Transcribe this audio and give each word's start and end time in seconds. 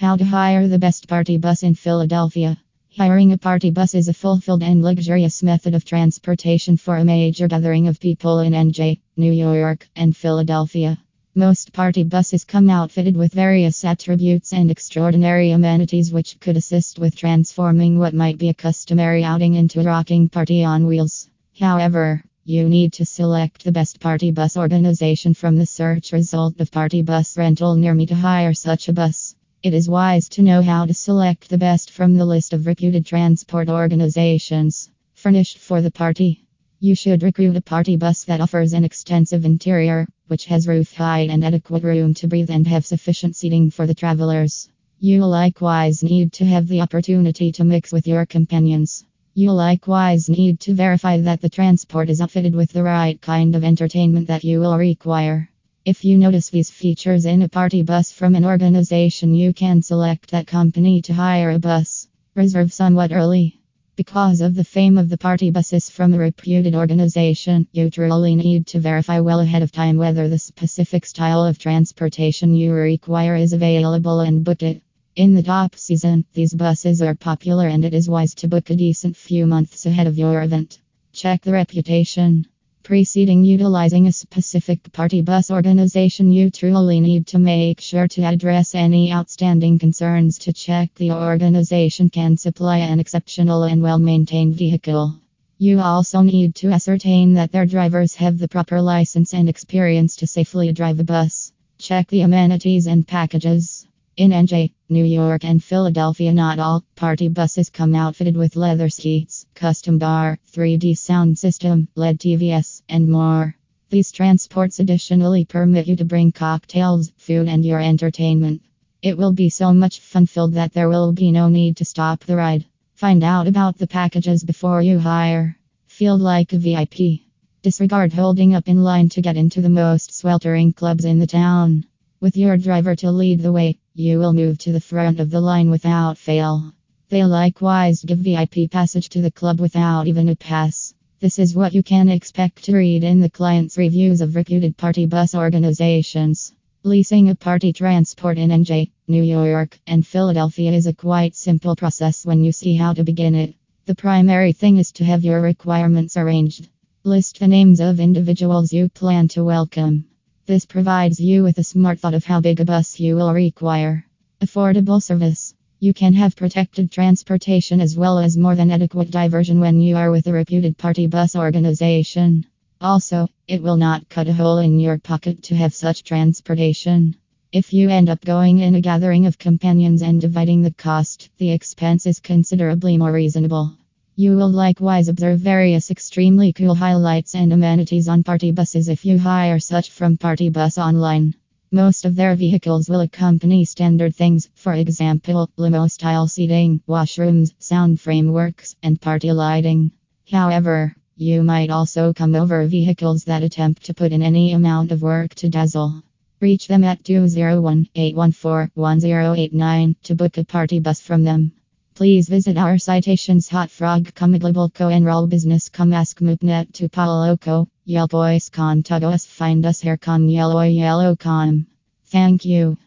How 0.00 0.16
to 0.16 0.24
hire 0.24 0.66
the 0.66 0.78
best 0.78 1.08
party 1.08 1.36
bus 1.36 1.62
in 1.62 1.74
Philadelphia. 1.74 2.56
Hiring 2.96 3.32
a 3.32 3.36
party 3.36 3.70
bus 3.70 3.94
is 3.94 4.08
a 4.08 4.14
fulfilled 4.14 4.62
and 4.62 4.82
luxurious 4.82 5.42
method 5.42 5.74
of 5.74 5.84
transportation 5.84 6.78
for 6.78 6.96
a 6.96 7.04
major 7.04 7.48
gathering 7.48 7.86
of 7.86 8.00
people 8.00 8.38
in 8.38 8.54
NJ, 8.54 8.98
New 9.18 9.30
York, 9.30 9.86
and 9.94 10.16
Philadelphia. 10.16 10.98
Most 11.34 11.74
party 11.74 12.02
buses 12.02 12.44
come 12.44 12.70
outfitted 12.70 13.14
with 13.14 13.34
various 13.34 13.84
attributes 13.84 14.54
and 14.54 14.70
extraordinary 14.70 15.50
amenities 15.50 16.10
which 16.10 16.40
could 16.40 16.56
assist 16.56 16.98
with 16.98 17.14
transforming 17.14 17.98
what 17.98 18.14
might 18.14 18.38
be 18.38 18.48
a 18.48 18.54
customary 18.54 19.22
outing 19.22 19.52
into 19.52 19.80
a 19.80 19.84
rocking 19.84 20.30
party 20.30 20.64
on 20.64 20.86
wheels. 20.86 21.28
However, 21.58 22.24
you 22.46 22.70
need 22.70 22.94
to 22.94 23.04
select 23.04 23.64
the 23.64 23.72
best 23.72 24.00
party 24.00 24.30
bus 24.30 24.56
organization 24.56 25.34
from 25.34 25.56
the 25.56 25.66
search 25.66 26.12
result 26.12 26.58
of 26.58 26.70
party 26.70 27.02
bus 27.02 27.36
rental 27.36 27.74
near 27.74 27.92
me 27.92 28.06
to 28.06 28.14
hire 28.14 28.54
such 28.54 28.88
a 28.88 28.94
bus. 28.94 29.36
It 29.62 29.74
is 29.74 29.90
wise 29.90 30.26
to 30.30 30.42
know 30.42 30.62
how 30.62 30.86
to 30.86 30.94
select 30.94 31.50
the 31.50 31.58
best 31.58 31.90
from 31.90 32.14
the 32.14 32.24
list 32.24 32.54
of 32.54 32.66
reputed 32.66 33.04
transport 33.04 33.68
organizations 33.68 34.88
furnished 35.12 35.58
for 35.58 35.82
the 35.82 35.90
party. 35.90 36.46
You 36.78 36.94
should 36.94 37.22
recruit 37.22 37.54
a 37.54 37.60
party 37.60 37.96
bus 37.96 38.24
that 38.24 38.40
offers 38.40 38.72
an 38.72 38.84
extensive 38.84 39.44
interior, 39.44 40.06
which 40.28 40.46
has 40.46 40.66
roof 40.66 40.94
height 40.94 41.28
and 41.28 41.44
adequate 41.44 41.82
room 41.82 42.14
to 42.14 42.26
breathe 42.26 42.48
and 42.48 42.66
have 42.68 42.86
sufficient 42.86 43.36
seating 43.36 43.70
for 43.70 43.86
the 43.86 43.92
travelers. 43.92 44.70
You 44.98 45.26
likewise 45.26 46.02
need 46.02 46.32
to 46.34 46.46
have 46.46 46.66
the 46.66 46.80
opportunity 46.80 47.52
to 47.52 47.62
mix 47.62 47.92
with 47.92 48.06
your 48.06 48.24
companions. 48.24 49.04
You 49.34 49.52
likewise 49.52 50.30
need 50.30 50.60
to 50.60 50.72
verify 50.72 51.20
that 51.20 51.42
the 51.42 51.50
transport 51.50 52.08
is 52.08 52.22
outfitted 52.22 52.54
with 52.54 52.72
the 52.72 52.82
right 52.82 53.20
kind 53.20 53.54
of 53.54 53.62
entertainment 53.62 54.28
that 54.28 54.42
you 54.42 54.60
will 54.60 54.78
require. 54.78 55.49
If 55.82 56.04
you 56.04 56.18
notice 56.18 56.50
these 56.50 56.68
features 56.68 57.24
in 57.24 57.40
a 57.40 57.48
party 57.48 57.80
bus 57.80 58.12
from 58.12 58.34
an 58.34 58.44
organization, 58.44 59.34
you 59.34 59.54
can 59.54 59.80
select 59.80 60.30
that 60.30 60.46
company 60.46 61.00
to 61.00 61.14
hire 61.14 61.52
a 61.52 61.58
bus. 61.58 62.06
Reserve 62.34 62.70
somewhat 62.70 63.12
early. 63.12 63.62
Because 63.96 64.42
of 64.42 64.54
the 64.54 64.62
fame 64.62 64.98
of 64.98 65.08
the 65.08 65.16
party 65.16 65.50
buses 65.50 65.88
from 65.88 66.12
a 66.12 66.18
reputed 66.18 66.74
organization, 66.74 67.66
you 67.72 67.88
truly 67.88 68.34
need 68.34 68.66
to 68.66 68.78
verify 68.78 69.20
well 69.20 69.40
ahead 69.40 69.62
of 69.62 69.72
time 69.72 69.96
whether 69.96 70.28
the 70.28 70.38
specific 70.38 71.06
style 71.06 71.46
of 71.46 71.58
transportation 71.58 72.54
you 72.54 72.74
require 72.74 73.34
is 73.34 73.54
available 73.54 74.20
and 74.20 74.44
book 74.44 74.62
it. 74.62 74.82
In 75.16 75.34
the 75.34 75.42
top 75.42 75.76
season, 75.76 76.26
these 76.34 76.52
buses 76.52 77.00
are 77.00 77.14
popular 77.14 77.66
and 77.66 77.86
it 77.86 77.94
is 77.94 78.06
wise 78.06 78.34
to 78.34 78.48
book 78.48 78.68
a 78.68 78.76
decent 78.76 79.16
few 79.16 79.46
months 79.46 79.86
ahead 79.86 80.06
of 80.06 80.18
your 80.18 80.42
event. 80.42 80.78
Check 81.14 81.40
the 81.40 81.52
reputation. 81.52 82.46
Preceding 82.82 83.44
utilizing 83.44 84.06
a 84.06 84.12
specific 84.12 84.90
party 84.92 85.20
bus 85.20 85.50
organization, 85.50 86.32
you 86.32 86.50
truly 86.50 86.98
need 86.98 87.26
to 87.28 87.38
make 87.38 87.80
sure 87.80 88.08
to 88.08 88.22
address 88.22 88.74
any 88.74 89.12
outstanding 89.12 89.78
concerns 89.78 90.38
to 90.38 90.52
check 90.52 90.94
the 90.94 91.12
organization 91.12 92.08
can 92.08 92.36
supply 92.36 92.78
an 92.78 92.98
exceptional 92.98 93.64
and 93.64 93.82
well 93.82 93.98
maintained 93.98 94.54
vehicle. 94.54 95.14
You 95.58 95.80
also 95.80 96.22
need 96.22 96.54
to 96.56 96.70
ascertain 96.70 97.34
that 97.34 97.52
their 97.52 97.66
drivers 97.66 98.14
have 98.14 98.38
the 98.38 98.48
proper 98.48 98.80
license 98.80 99.34
and 99.34 99.48
experience 99.48 100.16
to 100.16 100.26
safely 100.26 100.72
drive 100.72 100.98
a 101.00 101.04
bus. 101.04 101.52
Check 101.76 102.08
the 102.08 102.22
amenities 102.22 102.86
and 102.86 103.06
packages. 103.06 103.86
In 104.16 104.30
NJ, 104.30 104.72
New 104.90 105.04
York, 105.04 105.44
and 105.44 105.62
Philadelphia, 105.62 106.32
not 106.32 106.58
all 106.58 106.84
party 106.96 107.28
buses 107.28 107.70
come 107.70 107.94
outfitted 107.94 108.36
with 108.36 108.56
leather 108.56 108.88
seats, 108.88 109.46
custom 109.54 109.98
bar, 109.98 110.38
3D 110.52 110.98
sound 110.98 111.38
system, 111.38 111.86
LED 111.94 112.18
TVS, 112.18 112.82
and 112.88 113.08
more. 113.08 113.56
These 113.88 114.12
transports 114.12 114.80
additionally 114.80 115.44
permit 115.44 115.86
you 115.86 115.96
to 115.96 116.04
bring 116.04 116.32
cocktails, 116.32 117.12
food, 117.16 117.48
and 117.48 117.64
your 117.64 117.80
entertainment. 117.80 118.62
It 119.02 119.16
will 119.16 119.32
be 119.32 119.48
so 119.48 119.72
much 119.72 120.00
fun 120.00 120.26
filled 120.26 120.54
that 120.54 120.72
there 120.72 120.88
will 120.88 121.12
be 121.12 121.32
no 121.32 121.48
need 121.48 121.76
to 121.78 121.84
stop 121.84 122.24
the 122.24 122.36
ride. 122.36 122.66
Find 122.94 123.24
out 123.24 123.46
about 123.46 123.78
the 123.78 123.86
packages 123.86 124.44
before 124.44 124.82
you 124.82 124.98
hire. 124.98 125.56
Feel 125.86 126.18
like 126.18 126.52
a 126.52 126.58
VIP. 126.58 127.22
Disregard 127.62 128.12
holding 128.12 128.54
up 128.54 128.68
in 128.68 128.82
line 128.82 129.08
to 129.10 129.22
get 129.22 129.36
into 129.36 129.60
the 129.60 129.68
most 129.68 130.14
sweltering 130.14 130.72
clubs 130.72 131.04
in 131.04 131.18
the 131.18 131.26
town. 131.26 131.84
With 132.20 132.36
your 132.36 132.56
driver 132.56 132.94
to 132.96 133.10
lead 133.10 133.40
the 133.40 133.52
way, 133.52 133.79
you 133.94 134.18
will 134.18 134.32
move 134.32 134.56
to 134.58 134.72
the 134.72 134.80
front 134.80 135.18
of 135.18 135.30
the 135.30 135.40
line 135.40 135.68
without 135.68 136.16
fail. 136.16 136.72
They 137.08 137.24
likewise 137.24 138.04
give 138.04 138.18
VIP 138.18 138.70
passage 138.70 139.08
to 139.10 139.20
the 139.20 139.32
club 139.32 139.58
without 139.58 140.06
even 140.06 140.28
a 140.28 140.36
pass. 140.36 140.94
This 141.18 141.38
is 141.38 141.56
what 141.56 141.74
you 141.74 141.82
can 141.82 142.08
expect 142.08 142.64
to 142.64 142.76
read 142.76 143.02
in 143.02 143.20
the 143.20 143.28
client's 143.28 143.76
reviews 143.76 144.20
of 144.20 144.36
reputed 144.36 144.76
party 144.76 145.06
bus 145.06 145.34
organizations. 145.34 146.52
Leasing 146.84 147.28
a 147.28 147.34
party 147.34 147.72
transport 147.72 148.38
in 148.38 148.50
NJ, 148.50 148.90
New 149.08 149.22
York, 149.22 149.78
and 149.86 150.06
Philadelphia 150.06 150.72
is 150.72 150.86
a 150.86 150.94
quite 150.94 151.34
simple 151.34 151.74
process 151.74 152.24
when 152.24 152.44
you 152.44 152.52
see 152.52 152.74
how 152.74 152.92
to 152.92 153.04
begin 153.04 153.34
it. 153.34 153.54
The 153.86 153.94
primary 153.96 154.52
thing 154.52 154.78
is 154.78 154.92
to 154.92 155.04
have 155.04 155.24
your 155.24 155.40
requirements 155.40 156.16
arranged. 156.16 156.68
List 157.02 157.40
the 157.40 157.48
names 157.48 157.80
of 157.80 157.98
individuals 157.98 158.72
you 158.72 158.88
plan 158.88 159.26
to 159.28 159.42
welcome. 159.42 160.04
This 160.50 160.66
provides 160.66 161.20
you 161.20 161.44
with 161.44 161.58
a 161.58 161.62
smart 161.62 162.00
thought 162.00 162.12
of 162.12 162.24
how 162.24 162.40
big 162.40 162.58
a 162.58 162.64
bus 162.64 162.98
you 162.98 163.14
will 163.14 163.32
require. 163.32 164.04
Affordable 164.40 165.00
service. 165.00 165.54
You 165.78 165.94
can 165.94 166.12
have 166.14 166.34
protected 166.34 166.90
transportation 166.90 167.80
as 167.80 167.96
well 167.96 168.18
as 168.18 168.36
more 168.36 168.56
than 168.56 168.72
adequate 168.72 169.12
diversion 169.12 169.60
when 169.60 169.80
you 169.80 169.96
are 169.96 170.10
with 170.10 170.26
a 170.26 170.32
reputed 170.32 170.76
party 170.76 171.06
bus 171.06 171.36
organization. 171.36 172.46
Also, 172.80 173.28
it 173.46 173.62
will 173.62 173.76
not 173.76 174.08
cut 174.08 174.26
a 174.26 174.32
hole 174.32 174.58
in 174.58 174.80
your 174.80 174.98
pocket 174.98 175.40
to 175.44 175.54
have 175.54 175.72
such 175.72 176.02
transportation. 176.02 177.14
If 177.52 177.72
you 177.72 177.88
end 177.88 178.08
up 178.08 178.20
going 178.24 178.58
in 178.58 178.74
a 178.74 178.80
gathering 178.80 179.26
of 179.26 179.38
companions 179.38 180.02
and 180.02 180.20
dividing 180.20 180.62
the 180.62 180.72
cost, 180.72 181.30
the 181.38 181.52
expense 181.52 182.06
is 182.06 182.18
considerably 182.18 182.98
more 182.98 183.12
reasonable. 183.12 183.76
You 184.22 184.36
will 184.36 184.50
likewise 184.50 185.08
observe 185.08 185.40
various 185.40 185.90
extremely 185.90 186.52
cool 186.52 186.74
highlights 186.74 187.34
and 187.34 187.54
amenities 187.54 188.06
on 188.06 188.22
party 188.22 188.50
buses 188.50 188.90
if 188.90 189.06
you 189.06 189.18
hire 189.18 189.58
such 189.58 189.88
from 189.88 190.18
Party 190.18 190.50
Bus 190.50 190.76
Online. 190.76 191.32
Most 191.72 192.04
of 192.04 192.16
their 192.16 192.34
vehicles 192.34 192.90
will 192.90 193.00
accompany 193.00 193.64
standard 193.64 194.14
things, 194.14 194.50
for 194.54 194.74
example, 194.74 195.48
limo 195.56 195.86
style 195.86 196.28
seating, 196.28 196.82
washrooms, 196.86 197.54
sound 197.58 197.98
frameworks, 197.98 198.76
and 198.82 199.00
party 199.00 199.32
lighting. 199.32 199.90
However, 200.30 200.94
you 201.16 201.42
might 201.42 201.70
also 201.70 202.12
come 202.12 202.34
over 202.34 202.66
vehicles 202.66 203.24
that 203.24 203.42
attempt 203.42 203.84
to 203.84 203.94
put 203.94 204.12
in 204.12 204.20
any 204.20 204.52
amount 204.52 204.92
of 204.92 205.00
work 205.00 205.34
to 205.36 205.48
dazzle. 205.48 206.02
Reach 206.40 206.68
them 206.68 206.84
at 206.84 207.04
201 207.04 207.88
814 207.94 208.70
1089 208.74 209.96
to 210.02 210.14
book 210.14 210.36
a 210.36 210.44
party 210.44 210.78
bus 210.78 211.00
from 211.00 211.24
them. 211.24 211.52
Please 212.00 212.30
visit 212.30 212.56
our 212.56 212.78
citations 212.78 213.50
Hot 213.50 213.70
Frog 213.70 214.14
Comedlable 214.14 214.72
Co 214.72 214.88
Enroll 214.88 215.26
Business 215.26 215.68
Com 215.68 215.92
Ask 215.92 216.18
Moopnet 216.20 216.72
to 216.72 216.88
Loco 217.28 217.68
Yelp 217.84 218.12
Voice 218.12 218.48
Contago 218.48 219.12
us 219.12 219.26
Find 219.26 219.66
us 219.66 219.82
here 219.82 219.98
com 219.98 220.26
Yellow 220.26 220.62
Yellow 220.62 221.14
com 221.14 221.66
Thank 222.06 222.46
you. 222.46 222.78